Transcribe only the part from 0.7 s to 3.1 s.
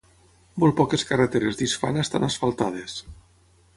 poques carreteres d'Isfana estan asfaltades.